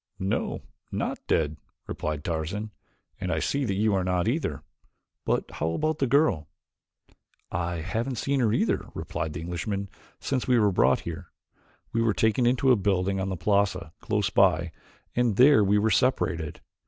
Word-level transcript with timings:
"No, 0.17 0.63
not 0.91 1.19
dead," 1.27 1.57
replied 1.85 2.23
Tarzan, 2.23 2.71
"and 3.19 3.31
I 3.31 3.37
see 3.37 3.65
that 3.65 3.75
you 3.75 3.93
are 3.93 4.03
not 4.03 4.27
either. 4.27 4.63
But 5.25 5.51
how 5.51 5.73
about 5.73 5.99
the 5.99 6.07
girl?" 6.07 6.47
"I 7.51 7.81
haven't 7.81 8.15
seen 8.17 8.39
her," 8.39 8.47
replied 8.95 9.33
the 9.33 9.41
Englishman, 9.41 9.89
"since 10.19 10.47
we 10.47 10.57
were 10.57 10.71
brought 10.71 11.01
here. 11.01 11.31
We 11.93 12.01
were 12.01 12.15
taken 12.15 12.47
into 12.47 12.71
a 12.71 12.75
building 12.75 13.19
on 13.19 13.29
the 13.29 13.37
plaza 13.37 13.93
close 13.99 14.31
by 14.31 14.71
and 15.15 15.35
there 15.35 15.63
we 15.63 15.77
were 15.77 15.91
separated. 15.91 16.61